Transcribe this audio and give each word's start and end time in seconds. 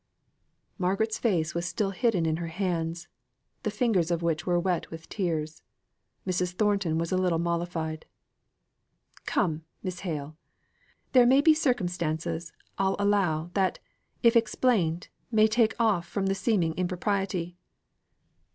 Margaret's 0.79 1.19
face 1.19 1.53
was 1.53 1.67
still 1.67 1.91
hidden 1.91 2.25
in 2.25 2.37
her 2.37 2.47
hands, 2.47 3.07
the 3.61 3.69
fingers 3.69 4.09
of 4.09 4.23
which 4.23 4.47
were 4.47 4.59
wet 4.59 4.89
with 4.89 5.07
tears. 5.09 5.61
Mrs. 6.25 6.53
Thornton 6.53 6.97
was 6.97 7.11
a 7.11 7.19
little 7.19 7.37
mollified. 7.37 8.07
"Come, 9.27 9.63
Miss 9.83 9.99
Hale. 9.99 10.35
There 11.11 11.27
may 11.27 11.39
be 11.39 11.53
circumstances, 11.53 12.51
I'll 12.79 12.95
allow, 12.97 13.51
that, 13.53 13.77
if 14.23 14.35
explained, 14.35 15.09
may 15.31 15.45
take 15.45 15.75
off 15.79 16.07
from 16.07 16.25
the 16.25 16.33
seeming 16.33 16.73
impropriety." 16.77 17.55